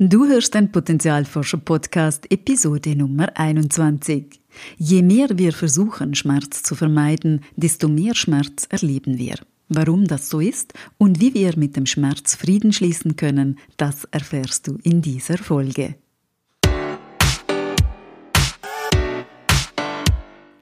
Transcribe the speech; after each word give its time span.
Du 0.00 0.28
hörst 0.28 0.54
den 0.54 0.70
Potenzialforscher-Podcast 0.70 2.30
Episode 2.30 2.94
Nummer 2.94 3.36
21. 3.36 4.40
Je 4.76 5.02
mehr 5.02 5.26
wir 5.36 5.52
versuchen, 5.52 6.14
Schmerz 6.14 6.62
zu 6.62 6.76
vermeiden, 6.76 7.40
desto 7.56 7.88
mehr 7.88 8.14
Schmerz 8.14 8.68
erleben 8.70 9.18
wir. 9.18 9.34
Warum 9.68 10.06
das 10.06 10.30
so 10.30 10.38
ist 10.38 10.72
und 10.98 11.20
wie 11.20 11.34
wir 11.34 11.58
mit 11.58 11.74
dem 11.74 11.84
Schmerz 11.84 12.36
Frieden 12.36 12.72
schließen 12.72 13.16
können, 13.16 13.58
das 13.76 14.04
erfährst 14.12 14.68
du 14.68 14.78
in 14.84 15.02
dieser 15.02 15.36
Folge. 15.36 15.96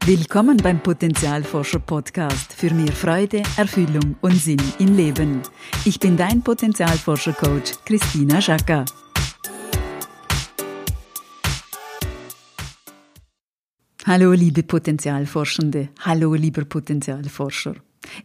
Willkommen 0.06 0.56
beim 0.56 0.82
Potenzialforscher 0.82 1.80
Podcast 1.80 2.54
für 2.54 2.72
mehr 2.72 2.92
Freude, 2.92 3.42
Erfüllung 3.58 4.16
und 4.22 4.36
Sinn 4.36 4.62
im 4.78 4.96
Leben. 4.96 5.42
Ich 5.84 6.00
bin 6.00 6.16
dein 6.16 6.40
Potenzialforscher 6.40 7.34
Coach 7.34 7.72
Christina 7.84 8.40
Schaka. 8.40 8.86
Hallo 14.08 14.30
liebe 14.30 14.62
Potenzialforschende, 14.62 15.88
hallo 15.98 16.34
lieber 16.34 16.64
Potenzialforscher. 16.64 17.74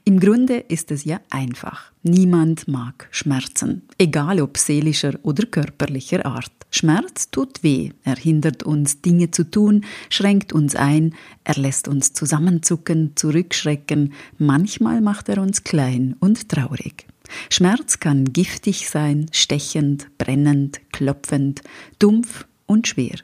Im 0.03 0.19
Grunde 0.19 0.57
ist 0.57 0.91
es 0.91 1.05
ja 1.05 1.19
einfach. 1.31 1.91
Niemand 2.03 2.67
mag 2.67 3.07
Schmerzen, 3.09 3.81
egal 3.97 4.41
ob 4.41 4.59
seelischer 4.59 5.17
oder 5.23 5.47
körperlicher 5.47 6.23
Art. 6.23 6.51
Schmerz 6.69 7.31
tut 7.31 7.63
weh, 7.63 7.89
er 8.03 8.15
hindert 8.15 8.61
uns 8.61 9.01
Dinge 9.01 9.31
zu 9.31 9.49
tun, 9.49 9.83
schränkt 10.11 10.53
uns 10.53 10.75
ein, 10.75 11.15
er 11.45 11.55
lässt 11.55 11.87
uns 11.87 12.13
zusammenzucken, 12.13 13.13
zurückschrecken, 13.15 14.13
manchmal 14.37 15.01
macht 15.01 15.29
er 15.29 15.41
uns 15.41 15.63
klein 15.63 16.15
und 16.19 16.47
traurig. 16.47 17.07
Schmerz 17.49 17.99
kann 17.99 18.25
giftig 18.25 18.87
sein, 18.87 19.25
stechend, 19.31 20.15
brennend, 20.19 20.79
klopfend, 20.91 21.63
dumpf 21.97 22.45
und 22.67 22.87
schwer. 22.87 23.15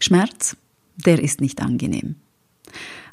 Schmerz, 0.00 0.56
der 1.04 1.22
ist 1.22 1.40
nicht 1.40 1.60
angenehm. 1.62 2.16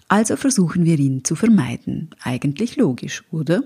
Also 0.08 0.36
versuchen 0.36 0.86
wir 0.86 1.00
ihn 1.00 1.23
zu 1.23 1.36
vermeiden. 1.36 2.11
Eigentlich 2.22 2.75
logisch, 2.75 3.23
oder? 3.31 3.64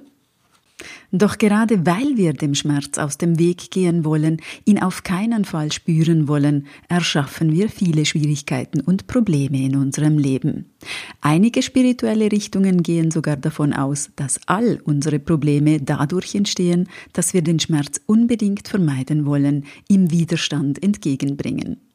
Doch 1.11 1.38
gerade 1.38 1.86
weil 1.86 2.16
wir 2.16 2.34
dem 2.34 2.56
Schmerz 2.56 2.98
aus 2.98 3.17
dem 3.17 3.39
Weg 3.39 3.72
gehen 3.72 4.06
wollen, 4.06 4.38
ihn 4.64 4.80
auf 4.80 5.03
keinen 5.03 5.44
Fall 5.44 5.72
spüren 5.72 6.28
wollen, 6.28 6.67
erschaffen 6.88 7.52
wir 7.52 7.70
viele 7.70 8.06
Schwierigkeiten 8.06 8.80
und 8.80 9.08
Probleme 9.08 9.61
in 9.61 9.76
unserem 9.76 10.17
Leben. 10.17 10.72
Einige 11.20 11.64
spirituelle 11.64 12.31
Richtungen 12.31 12.83
gehen 12.83 13.11
sogar 13.11 13.38
davon 13.38 13.73
aus, 13.73 14.11
dass 14.16 14.39
all 14.45 14.80
unsere 14.83 15.20
Probleme 15.20 15.81
dadurch 15.81 16.36
entstehen, 16.36 16.88
dass 17.11 17.33
wir 17.33 17.42
den 17.42 17.59
Schmerz 17.59 18.00
unbedingt 18.06 18.67
vermeiden 18.67 19.26
wollen, 19.26 19.66
ihm 19.89 20.11
Widerstand 20.11 20.81
entgegenbringen. 20.81 21.89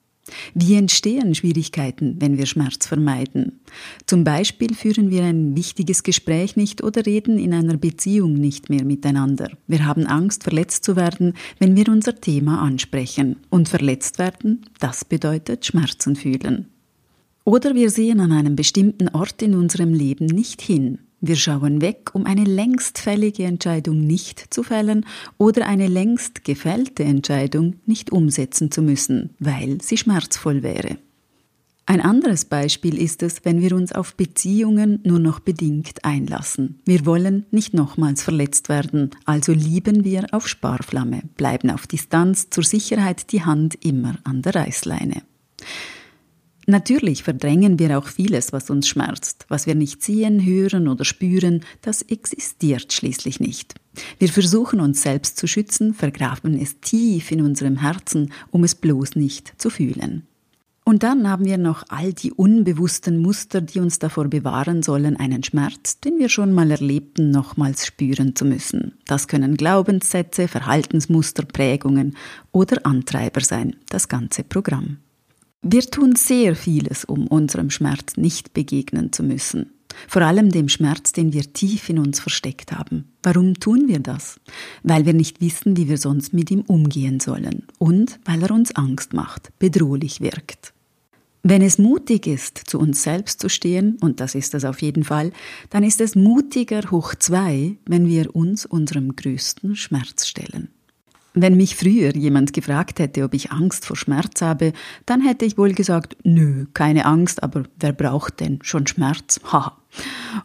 Wie 0.55 0.75
entstehen 0.75 1.34
Schwierigkeiten, 1.34 2.17
wenn 2.19 2.39
wir 2.39 2.47
Schmerz 2.47 2.86
vermeiden? 2.86 3.61
Zum 4.06 4.25
Beispiel 4.25 4.75
führen 4.75 5.11
wir 5.11 5.25
ein 5.25 5.56
wichtiges 5.56 6.03
Gespräch 6.03 6.56
nicht 6.56 6.83
oder 6.83 7.05
reden 7.05 7.39
in 7.39 7.53
einer 7.53 7.77
Beziehung 7.77 8.34
nicht 8.34 8.70
mehr 8.70 8.84
miteinander. 8.84 9.50
Wir 9.66 9.84
haben 9.84 10.06
Angst, 10.06 10.44
verletzt 10.44 10.84
zu 10.84 10.97
werden, 10.97 11.34
wenn 11.58 11.77
wir 11.77 11.89
unser 11.89 12.20
Thema 12.20 12.62
ansprechen. 12.62 13.36
Und 13.50 13.69
verletzt 13.69 14.19
werden, 14.19 14.66
das 14.81 15.05
bedeutet 15.05 15.66
Schmerzen 15.66 16.16
fühlen. 16.16 16.69
Oder 17.44 17.75
wir 17.75 17.91
sehen 17.91 18.20
an 18.20 18.33
einem 18.33 18.56
bestimmten 18.56 19.09
Ort 19.09 19.42
in 19.42 19.55
unserem 19.55 19.92
Leben 19.92 20.27
nicht 20.27 20.62
hin. 20.62 21.00
Wir 21.27 21.36
schauen 21.36 21.80
weg, 21.80 22.11
um 22.12 22.27
eine 22.27 22.44
längst 22.44 22.98
fällige 22.98 23.44
Entscheidung 23.44 24.06
nicht 24.06 24.53
zu 24.53 24.62
fällen 24.62 25.06
oder 25.39 25.66
eine 25.66 25.86
längst 25.86 26.44
gefällte 26.44 27.03
Entscheidung 27.03 27.77
nicht 27.86 28.12
umsetzen 28.12 28.70
zu 28.70 28.83
müssen, 28.83 29.31
weil 29.39 29.81
sie 29.81 29.97
schmerzvoll 29.97 30.62
wäre. 30.62 30.98
Ein 31.86 32.03
anderes 32.03 32.44
Beispiel 32.44 33.00
ist 33.00 33.22
es, 33.22 33.42
wenn 33.47 33.62
wir 33.62 33.75
uns 33.75 33.92
auf 33.92 34.16
Beziehungen 34.16 35.00
nur 35.03 35.19
noch 35.19 35.41
bedingt 35.41 36.05
einlassen. 36.05 36.82
Wir 36.84 37.06
wollen 37.06 37.47
nicht 37.50 37.72
nochmals 37.72 38.22
verletzt 38.22 38.69
werden, 38.69 39.10
also 39.25 39.53
lieben 39.53 40.04
wir 40.04 40.26
auf 40.32 40.47
Sparflamme, 40.47 41.22
bleiben 41.38 41.70
auf 41.70 41.87
Distanz, 41.87 42.50
zur 42.50 42.65
Sicherheit 42.65 43.32
die 43.32 43.44
Hand 43.44 43.82
immer 43.82 44.19
an 44.25 44.43
der 44.43 44.56
Reißleine. 44.56 45.22
Natürlich 46.66 47.22
verdrängen 47.22 47.78
wir 47.78 47.98
auch 47.98 48.06
vieles, 48.06 48.52
was 48.52 48.70
uns 48.70 48.88
schmerzt. 48.88 49.44
Was 49.48 49.66
wir 49.66 49.75
nicht 49.75 50.02
sehen, 50.02 50.44
hören 50.44 50.88
oder 50.88 51.04
spüren, 51.04 51.60
das 51.82 52.02
existiert 52.02 52.92
schließlich 52.92 53.41
nicht. 53.41 53.75
Wir 54.19 54.28
versuchen 54.28 54.80
uns 54.80 55.02
selbst 55.02 55.36
zu 55.36 55.47
schützen, 55.47 55.94
vergraben 55.94 56.60
es 56.60 56.80
tief 56.80 57.30
in 57.30 57.42
unserem 57.42 57.76
Herzen, 57.76 58.32
um 58.50 58.64
es 58.64 58.75
bloß 58.75 59.16
nicht 59.16 59.54
zu 59.58 59.70
fühlen. 59.70 60.26
Und 60.86 61.02
dann 61.02 61.30
haben 61.30 61.47
wir 61.47 61.56
noch 61.56 61.84
all 61.88 62.12
die 62.12 62.30
unbewussten 62.30 63.19
Muster, 63.19 63.62
die 63.62 63.81
uns 63.81 63.98
davor 63.98 64.28
bewahren 64.28 64.82
sollen, 64.82 65.16
einen 65.16 65.42
Schmerz, 65.42 65.98
den 66.00 66.19
wir 66.19 66.28
schon 66.28 66.52
mal 66.52 66.70
erlebten, 66.70 67.31
nochmals 67.31 67.86
spüren 67.86 68.36
zu 68.36 68.44
müssen. 68.44 68.92
Das 69.06 69.26
können 69.26 69.56
Glaubenssätze, 69.56 70.46
Verhaltensmuster, 70.46 71.44
Prägungen 71.46 72.16
oder 72.52 72.84
Antreiber 72.84 73.41
sein, 73.41 73.76
das 73.88 74.08
ganze 74.08 74.44
Programm. 74.44 74.98
Wir 75.66 75.80
tun 75.80 76.14
sehr 76.14 76.56
vieles, 76.56 77.06
um 77.06 77.26
unserem 77.26 77.70
Schmerz 77.70 78.19
nicht 78.19 78.52
begegnen 78.52 79.12
zu 79.12 79.22
müssen. 79.22 79.72
Vor 80.08 80.20
allem 80.20 80.50
dem 80.50 80.69
Schmerz, 80.69 81.12
den 81.12 81.32
wir 81.32 81.54
tief 81.54 81.88
in 81.88 81.98
uns 81.98 82.20
versteckt 82.20 82.70
haben. 82.70 83.06
Warum 83.22 83.54
tun 83.54 83.88
wir 83.88 84.00
das? 84.00 84.38
Weil 84.82 85.06
wir 85.06 85.14
nicht 85.14 85.41
wissen, 85.41 85.78
wie 85.78 85.88
wir 85.88 85.97
sonst 85.97 86.34
mit 86.34 86.50
ihm 86.50 86.60
umgehen 86.66 87.19
sollen 87.19 87.66
und 87.78 88.20
weil 88.26 88.42
er 88.42 88.50
uns 88.50 88.76
Angst 88.76 89.14
macht, 89.14 89.58
bedrohlich 89.58 90.20
wirkt. 90.20 90.75
Wenn 91.42 91.62
es 91.62 91.78
mutig 91.78 92.26
ist, 92.26 92.58
zu 92.58 92.78
uns 92.78 93.02
selbst 93.02 93.41
zu 93.41 93.48
stehen, 93.48 93.96
und 94.02 94.20
das 94.20 94.34
ist 94.34 94.54
es 94.54 94.66
auf 94.66 94.82
jeden 94.82 95.04
Fall, 95.04 95.32
dann 95.70 95.82
ist 95.82 96.02
es 96.02 96.14
mutiger 96.14 96.91
hoch 96.91 97.14
zwei, 97.14 97.78
wenn 97.86 98.06
wir 98.06 98.36
uns 98.36 98.66
unserem 98.66 99.16
größten 99.16 99.76
Schmerz 99.76 100.26
stellen. 100.26 100.74
Wenn 101.37 101.56
mich 101.56 101.75
früher 101.75 102.15
jemand 102.15 102.53
gefragt 102.53 103.00
hätte, 103.00 103.25
ob 103.25 103.34
ich 103.34 103.50
Angst 103.50 103.84
vor 103.87 103.97
Schmerz 103.97 104.41
habe, 104.41 104.72
dann 105.05 105.21
hätte 105.21 105.45
ich 105.45 105.59
wohl 105.59 105.75
gesagt, 105.75 106.17
nö, 106.22 106.67
keine 106.75 107.06
Angst, 107.06 107.43
aber 107.43 107.65
wer 107.81 107.93
braucht 107.93 108.39
denn 108.39 108.61
schon 108.62 108.87
Schmerz? 108.87 109.41
Haha. 109.53 109.77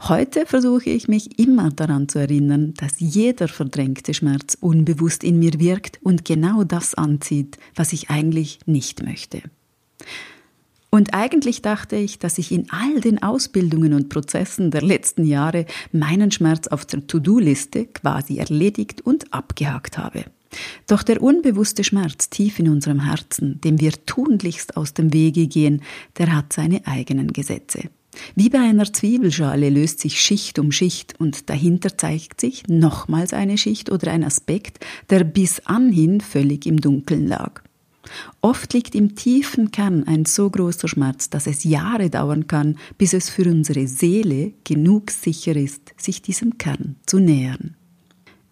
Heute 0.08 0.48
versuche 0.48 0.90
ich 0.90 1.08
mich 1.08 1.38
immer 1.40 1.70
daran 1.70 2.10
zu 2.10 2.18
erinnern, 2.18 2.74
dass 2.76 3.00
jeder 3.00 3.48
verdrängte 3.48 4.16
Schmerz 4.16 4.58
unbewusst 4.60 5.24
in 5.24 5.38
mir 5.38 5.60
wirkt 5.60 6.00
und 6.02 6.26
genau 6.26 6.64
das 6.64 6.96
anzieht, 6.96 7.58
was 7.76 7.94
ich 7.94 8.10
eigentlich 8.10 8.60
nicht 8.66 9.04
möchte. 9.04 9.44
Und 10.92 11.14
eigentlich 11.14 11.62
dachte 11.62 11.98
ich, 11.98 12.18
dass 12.18 12.40
ich 12.40 12.52
in 12.52 12.72
all 12.72 13.00
den 13.00 13.22
Ausbildungen 13.22 13.94
und 13.94 14.10
Prozessen 14.10 14.72
der 14.72 14.82
letzten 14.82 15.24
Jahre 15.24 15.66
meinen 15.92 16.32
Schmerz 16.32 16.68
auf 16.68 16.86
der 16.86 17.06
To-Do-Liste 17.06 17.86
quasi 17.86 18.38
erledigt 18.38 19.02
und 19.02 19.32
abgehakt 19.32 20.00
habe. 20.00 20.26
Doch 20.88 21.04
der 21.04 21.22
unbewusste 21.22 21.84
Schmerz 21.84 22.30
tief 22.30 22.60
in 22.60 22.70
unserem 22.70 23.06
Herzen, 23.06 23.62
dem 23.62 23.80
wir 23.80 23.92
tunlichst 24.06 24.78
aus 24.78 24.94
dem 24.94 25.14
Wege 25.14 25.48
gehen, 25.48 25.82
der 26.18 26.36
hat 26.36 26.54
seine 26.54 26.86
eigenen 26.88 27.34
Gesetze. 27.34 27.90
Wie 28.36 28.50
bei 28.50 28.60
einer 28.60 28.92
Zwiebelschale 28.92 29.70
löst 29.70 30.00
sich 30.00 30.20
Schicht 30.20 30.60
um 30.60 30.72
Schicht 30.72 31.20
und 31.20 31.50
dahinter 31.50 31.98
zeigt 31.98 32.42
sich 32.42 32.68
nochmals 32.68 33.34
eine 33.34 33.58
Schicht 33.58 33.92
oder 33.92 34.12
ein 34.12 34.24
Aspekt, 34.24 34.84
der 35.10 35.24
bis 35.24 35.62
anhin 35.66 36.22
völlig 36.22 36.66
im 36.66 36.82
Dunkeln 36.82 37.28
lag. 37.28 37.62
Oft 38.42 38.74
liegt 38.74 38.96
im 38.96 39.16
tiefen 39.16 39.72
Kern 39.72 40.06
ein 40.08 40.26
so 40.26 40.50
großer 40.50 40.88
Schmerz, 40.88 41.30
dass 41.30 41.46
es 41.46 41.64
Jahre 41.64 42.10
dauern 42.10 42.48
kann, 42.48 42.78
bis 42.98 43.14
es 43.14 43.30
für 43.30 43.44
unsere 43.44 43.88
Seele 43.88 44.54
genug 44.64 45.12
sicher 45.12 45.56
ist, 45.56 45.94
sich 45.98 46.22
diesem 46.22 46.58
Kern 46.58 46.96
zu 47.06 47.20
nähern. 47.20 47.76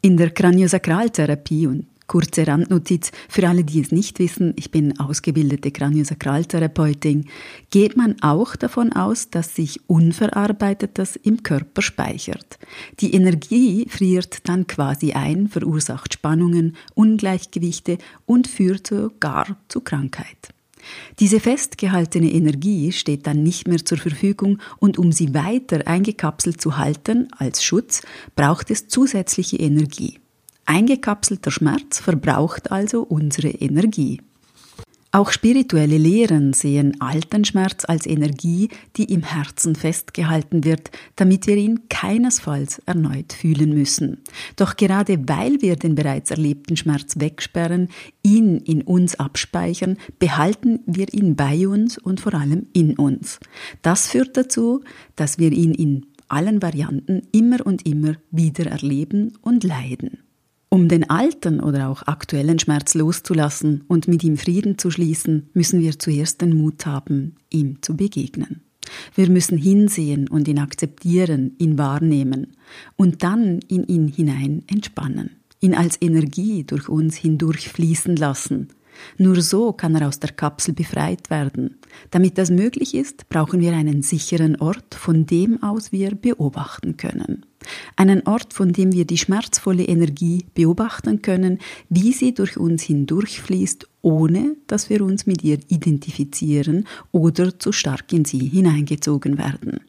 In 0.08 0.16
der 0.16 0.30
Kraniosakraltherapie 0.30 1.68
und 1.68 1.86
kurze 2.08 2.48
Randnotiz 2.48 3.12
für 3.28 3.46
alle, 3.46 3.66
die 3.66 3.82
es 3.82 3.92
nicht 3.92 4.20
wissen, 4.20 4.54
ich 4.56 4.72
bin 4.72 4.98
ausgebildete 5.02 5.70
Kraniosakraltherapeutin, 5.70 7.26
geht 7.72 7.98
man 7.98 8.16
auch 8.22 8.56
davon 8.56 8.94
aus, 8.94 9.32
dass 9.32 9.54
sich 9.54 9.82
Unverarbeitetes 9.90 11.18
im 11.18 11.44
Körper 11.44 11.82
speichert. 11.82 12.58
Die 13.02 13.14
Energie 13.16 13.86
friert 13.90 14.48
dann 14.48 14.66
quasi 14.66 15.12
ein, 15.12 15.50
verursacht 15.50 16.14
Spannungen, 16.14 16.78
Ungleichgewichte 16.96 17.98
und 18.26 18.48
führt 18.48 18.88
sogar 18.88 19.58
zu 19.68 19.82
Krankheit. 19.82 20.54
Diese 21.20 21.40
festgehaltene 21.40 22.32
Energie 22.32 22.92
steht 22.92 23.28
dann 23.28 23.44
nicht 23.44 23.68
mehr 23.68 23.84
zur 23.84 23.98
Verfügung 23.98 24.60
und 24.80 24.98
um 24.98 25.12
sie 25.12 25.34
weiter 25.34 25.88
eingekapselt 25.88 26.62
zu 26.62 26.78
halten 26.78 27.28
als 27.38 27.64
Schutz, 27.64 28.02
braucht 28.36 28.72
es 28.72 28.88
zusätzliche 28.88 29.58
Energie. 29.58 30.20
Eingekapselter 30.66 31.52
Schmerz 31.52 32.00
verbraucht 32.00 32.72
also 32.72 33.02
unsere 33.02 33.50
Energie. 33.50 34.22
Auch 35.18 35.32
spirituelle 35.32 35.98
Lehren 35.98 36.54
sehen 36.54 37.02
alten 37.02 37.44
Schmerz 37.44 37.86
als 37.86 38.06
Energie, 38.06 38.70
die 38.98 39.12
im 39.12 39.24
Herzen 39.24 39.76
festgehalten 39.76 40.64
wird, 40.64 40.92
damit 41.16 41.48
wir 41.48 41.56
ihn 41.56 41.90
keinesfalls 41.90 42.84
erneut 42.86 43.34
fühlen 43.34 43.74
müssen. 43.74 44.22
Doch 44.58 44.76
gerade 44.76 45.28
weil 45.28 45.60
wir 45.60 45.76
den 45.76 45.96
bereits 45.96 46.30
erlebten 46.30 46.78
Schmerz 46.78 47.16
wegsperren, 47.18 47.90
ihn 48.22 48.58
in 48.58 48.84
uns 48.84 49.20
abspeichern, 49.20 49.98
behalten 50.20 50.82
wir 50.86 51.12
ihn 51.12 51.36
bei 51.36 51.68
uns 51.68 51.98
und 51.98 52.20
vor 52.20 52.36
allem 52.36 52.68
in 52.74 52.96
uns. 52.96 53.40
Das 53.82 54.10
führt 54.10 54.38
dazu, 54.38 54.84
dass 55.16 55.40
wir 55.40 55.52
ihn 55.52 55.74
in 55.74 56.06
allen 56.28 56.62
Varianten 56.62 57.24
immer 57.32 57.66
und 57.66 57.88
immer 57.88 58.18
wieder 58.30 58.68
erleben 58.68 59.34
und 59.42 59.64
leiden. 59.64 60.27
Um 60.70 60.90
den 60.90 61.10
alten 61.10 61.62
oder 61.62 61.88
auch 61.88 62.04
aktuellen 62.04 62.60
Schmerz 62.60 62.94
loszulassen 62.94 63.86
und 63.88 64.08
mit 64.10 64.24
ihm 64.24 64.36
Frieden 64.36 64.78
zu 64.78 64.92
schließen, 64.92 65.50
müssen 65.54 65.80
wir 65.80 65.98
zuerst 65.98 66.42
den 66.42 66.58
Mut 66.58 66.86
haben, 66.86 67.36
ihm 67.50 67.82
zu 67.82 67.96
begegnen. 67.96 68.62
Wir 69.16 69.30
müssen 69.30 69.58
hinsehen 69.58 70.28
und 70.28 70.48
ihn 70.48 70.60
akzeptieren, 70.60 71.56
ihn 71.58 71.78
wahrnehmen 71.78 72.56
und 72.98 73.24
dann 73.24 73.60
in 73.68 73.86
ihn 73.88 74.08
hinein 74.08 74.64
entspannen, 74.68 75.32
ihn 75.62 75.74
als 75.74 75.98
Energie 76.02 76.64
durch 76.64 76.90
uns 76.90 77.16
hindurch 77.16 77.70
fließen 77.70 78.18
lassen. 78.18 78.68
Nur 79.18 79.42
so 79.42 79.74
kann 79.74 79.96
er 79.96 80.08
aus 80.08 80.20
der 80.20 80.32
Kapsel 80.32 80.74
befreit 80.74 81.30
werden. 81.30 81.78
Damit 82.12 82.38
das 82.38 82.50
möglich 82.50 82.94
ist, 82.94 83.30
brauchen 83.30 83.62
wir 83.62 83.74
einen 83.74 84.02
sicheren 84.02 84.56
Ort, 84.58 84.96
von 84.96 85.26
dem 85.26 85.62
aus 85.64 85.92
wir 85.92 86.16
beobachten 86.16 86.98
können. 86.98 87.46
Einen 87.96 88.26
Ort, 88.28 88.54
von 88.54 88.74
dem 88.74 88.92
wir 88.92 89.06
die 89.06 89.18
schmerzvolle 89.18 89.84
Energie 89.84 90.46
beobachten 90.54 91.22
können, 91.22 91.60
wie 91.90 92.12
sie 92.14 92.34
durch 92.34 92.58
uns 92.58 92.84
hindurchfließt, 92.84 93.88
ohne 94.02 94.56
dass 94.68 94.90
wir 94.90 95.02
uns 95.02 95.26
mit 95.26 95.44
ihr 95.44 95.60
identifizieren 95.68 96.88
oder 97.12 97.60
zu 97.60 97.72
stark 97.72 98.12
in 98.14 98.26
sie 98.26 98.40
hineingezogen 98.40 99.38
werden. 99.38 99.82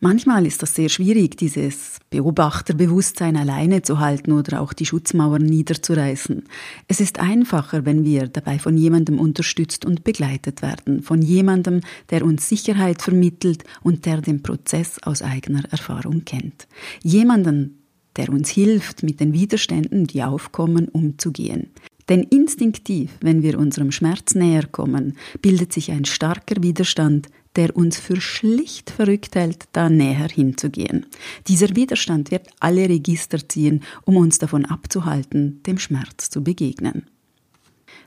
Manchmal 0.00 0.46
ist 0.46 0.62
das 0.62 0.74
sehr 0.74 0.88
schwierig, 0.88 1.36
dieses 1.36 1.98
Beobachterbewusstsein 2.10 3.36
alleine 3.36 3.82
zu 3.82 3.98
halten 3.98 4.32
oder 4.32 4.60
auch 4.60 4.72
die 4.72 4.84
Schutzmauern 4.84 5.42
niederzureißen. 5.42 6.44
Es 6.86 7.00
ist 7.00 7.18
einfacher, 7.18 7.86
wenn 7.86 8.04
wir 8.04 8.28
dabei 8.28 8.58
von 8.58 8.76
jemandem 8.76 9.18
unterstützt 9.18 9.84
und 9.86 10.04
begleitet 10.04 10.60
werden, 10.60 11.02
von 11.02 11.22
jemandem, 11.22 11.80
der 12.10 12.24
uns 12.24 12.48
Sicherheit 12.48 13.00
vermittelt 13.00 13.64
und 13.82 14.04
der 14.04 14.20
den 14.20 14.42
Prozess 14.42 14.98
aus 15.02 15.22
eigener 15.22 15.64
Erfahrung 15.70 16.24
kennt. 16.24 16.68
Jemanden, 17.02 17.78
der 18.16 18.28
uns 18.30 18.50
hilft, 18.50 19.02
mit 19.02 19.20
den 19.20 19.32
Widerständen, 19.32 20.06
die 20.06 20.22
aufkommen, 20.22 20.88
umzugehen. 20.88 21.70
Denn 22.08 22.22
instinktiv, 22.22 23.10
wenn 23.20 23.42
wir 23.42 23.58
unserem 23.58 23.90
Schmerz 23.90 24.34
näher 24.34 24.66
kommen, 24.66 25.16
bildet 25.42 25.72
sich 25.72 25.90
ein 25.90 26.04
starker 26.04 26.62
Widerstand, 26.62 27.28
der 27.56 27.76
uns 27.76 27.98
für 27.98 28.20
schlicht 28.20 28.90
verrückt 28.90 29.34
hält, 29.34 29.64
da 29.72 29.88
näher 29.88 30.28
hinzugehen. 30.28 31.06
Dieser 31.48 31.74
Widerstand 31.74 32.30
wird 32.30 32.48
alle 32.60 32.88
Register 32.88 33.38
ziehen, 33.48 33.82
um 34.04 34.16
uns 34.16 34.38
davon 34.38 34.64
abzuhalten, 34.64 35.62
dem 35.64 35.78
Schmerz 35.78 36.30
zu 36.30 36.44
begegnen. 36.44 37.06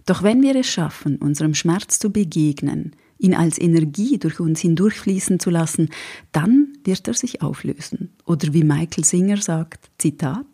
Doch 0.06 0.24
wenn 0.24 0.42
wir 0.42 0.56
es 0.56 0.68
schaffen, 0.68 1.18
unserem 1.18 1.54
Schmerz 1.54 2.00
zu 2.00 2.12
begegnen, 2.12 2.96
ihn 3.19 3.36
als 3.36 3.60
Energie 3.60 4.18
durch 4.18 4.40
uns 4.40 4.62
hindurchfließen 4.62 5.40
zu 5.40 5.50
lassen, 5.50 5.90
dann 6.31 6.74
wird 6.84 7.07
er 7.07 7.13
sich 7.13 7.42
auflösen. 7.42 8.10
Oder 8.25 8.54
wie 8.54 8.63
Michael 8.63 9.04
Singer 9.04 9.38
sagt, 9.38 9.90
Zitat, 9.98 10.48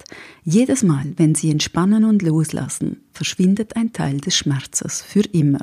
jedes 0.43 0.83
Mal, 0.83 1.13
wenn 1.17 1.35
Sie 1.35 1.51
entspannen 1.51 2.03
und 2.03 2.21
loslassen, 2.23 3.01
verschwindet 3.11 3.75
ein 3.75 3.93
Teil 3.93 4.17
des 4.17 4.35
Schmerzes 4.35 5.01
für 5.01 5.21
immer. 5.21 5.61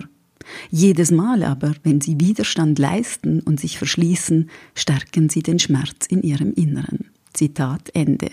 Jedes 0.70 1.10
Mal 1.10 1.42
aber, 1.42 1.74
wenn 1.82 2.00
Sie 2.00 2.20
Widerstand 2.20 2.78
leisten 2.78 3.40
und 3.40 3.60
sich 3.60 3.78
verschließen, 3.78 4.50
stärken 4.74 5.28
Sie 5.28 5.42
den 5.42 5.58
Schmerz 5.58 6.06
in 6.06 6.22
Ihrem 6.22 6.52
Inneren. 6.54 7.10
Zitat 7.32 7.90
Ende. 7.94 8.30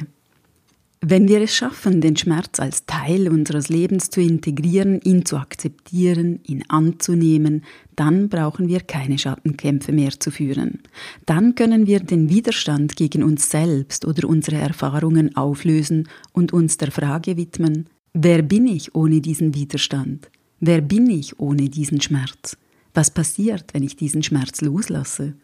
Wenn 1.02 1.30
wir 1.30 1.40
es 1.42 1.56
schaffen, 1.56 2.02
den 2.02 2.18
Schmerz 2.18 2.60
als 2.60 2.86
Teil 2.86 3.30
unseres 3.30 3.70
Lebens 3.70 4.10
zu 4.10 4.20
integrieren, 4.20 5.00
ihn 5.02 5.24
zu 5.24 5.38
akzeptieren, 5.38 6.42
ihn 6.46 6.66
anzunehmen, 6.68 7.64
dann 7.96 8.28
brauchen 8.28 8.68
wir 8.68 8.82
keine 8.82 9.18
Schattenkämpfe 9.18 9.94
mehr 9.94 10.12
zu 10.20 10.30
führen. 10.30 10.80
Dann 11.26 11.56
können 11.56 11.88
wir 11.88 12.02
den 12.02 12.30
Widerstand 12.30 12.98
gegen 12.98 13.24
uns 13.24 13.50
selbst 13.50 14.04
oder 14.04 14.28
unsere 14.28 14.58
Erfahrungen 14.58 15.38
auflösen 15.38 16.10
und 16.34 16.52
uns 16.52 16.76
der 16.76 16.92
Frage 16.92 17.38
widmen, 17.38 17.88
wer 18.14 18.42
bin 18.42 18.68
ich 18.68 18.94
ohne 18.94 19.22
diesen 19.22 19.56
Widerstand? 19.56 20.30
Wer 20.60 20.82
bin 20.82 21.10
ich 21.10 21.40
ohne 21.40 21.70
diesen 21.70 22.02
Schmerz? 22.02 22.58
Was 22.94 23.12
passiert, 23.12 23.74
wenn 23.74 23.84
ich 23.84 23.96
diesen 23.96 24.24
Schmerz 24.24 24.62
loslasse? 24.62 25.36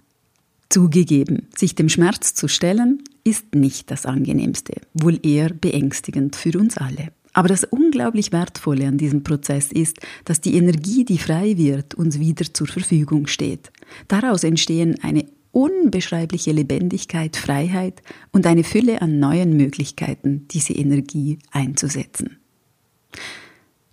Zugegeben, 0.70 1.48
sich 1.56 1.76
dem 1.76 1.88
Schmerz 1.88 2.34
zu 2.34 2.48
stellen, 2.48 3.02
ist 3.24 3.56
nicht 3.56 3.92
das 3.92 4.06
angenehmste, 4.06 4.74
wohl 4.94 5.20
eher 5.26 5.54
beängstigend 5.54 6.36
für 6.36 6.58
uns 6.60 6.78
alle. 6.78 7.14
Aber 7.32 7.48
das 7.48 7.64
unglaublich 7.64 8.32
Wertvolle 8.32 8.88
an 8.88 8.98
diesem 8.98 9.24
Prozess 9.24 9.72
ist, 9.72 10.00
dass 10.26 10.42
die 10.42 10.56
Energie, 10.56 11.06
die 11.06 11.18
frei 11.18 11.58
wird, 11.58 11.94
uns 11.94 12.20
wieder 12.20 12.54
zur 12.54 12.68
Verfügung 12.68 13.28
steht. 13.28 13.72
Daraus 14.08 14.44
entstehen 14.44 14.98
eine 15.02 15.26
unbeschreibliche 15.52 16.52
Lebendigkeit, 16.52 17.38
Freiheit 17.38 18.02
und 18.32 18.46
eine 18.46 18.66
Fülle 18.66 19.02
an 19.02 19.20
neuen 19.20 19.56
Möglichkeiten, 19.56 20.48
diese 20.50 20.74
Energie 20.74 21.40
einzusetzen. 21.52 22.38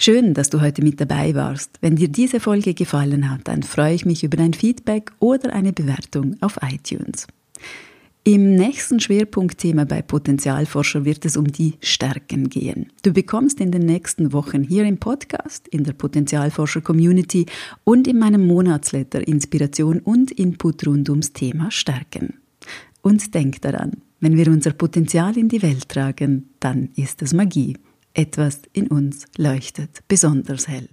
Schön, 0.04 0.34
dass 0.34 0.50
du 0.50 0.60
heute 0.60 0.82
mit 0.82 1.00
dabei 1.00 1.32
warst. 1.36 1.78
Wenn 1.80 1.94
dir 1.94 2.08
diese 2.08 2.40
Folge 2.40 2.74
gefallen 2.74 3.30
hat, 3.30 3.42
dann 3.44 3.62
freue 3.62 3.94
ich 3.94 4.04
mich 4.04 4.24
über 4.24 4.36
dein 4.36 4.52
Feedback 4.52 5.12
oder 5.20 5.52
eine 5.52 5.72
Bewertung 5.72 6.34
auf 6.40 6.58
iTunes. 6.60 7.28
Im 8.24 8.56
nächsten 8.56 8.98
Schwerpunktthema 8.98 9.84
bei 9.84 10.02
Potenzialforscher 10.02 11.04
wird 11.04 11.24
es 11.24 11.36
um 11.36 11.52
die 11.52 11.74
Stärken 11.80 12.48
gehen. 12.48 12.88
Du 13.04 13.12
bekommst 13.12 13.60
in 13.60 13.70
den 13.70 13.86
nächsten 13.86 14.32
Wochen 14.32 14.64
hier 14.64 14.84
im 14.86 14.98
Podcast, 14.98 15.68
in 15.68 15.84
der 15.84 15.92
Potenzialforscher 15.92 16.80
Community 16.80 17.46
und 17.84 18.08
in 18.08 18.18
meinem 18.18 18.44
Monatsletter 18.44 19.24
Inspiration 19.28 20.00
und 20.00 20.32
Input 20.32 20.84
rund 20.84 21.10
ums 21.10 21.32
Thema 21.32 21.70
Stärken. 21.70 22.40
Und 23.02 23.32
denk 23.36 23.60
daran, 23.60 23.92
wenn 24.18 24.36
wir 24.36 24.48
unser 24.48 24.72
Potenzial 24.72 25.38
in 25.38 25.48
die 25.48 25.62
Welt 25.62 25.88
tragen, 25.88 26.48
dann 26.58 26.88
ist 26.96 27.22
es 27.22 27.32
Magie. 27.32 27.76
Etwas 28.14 28.60
in 28.72 28.88
uns 28.88 29.26
leuchtet 29.38 30.06
besonders 30.06 30.68
hell. 30.68 30.88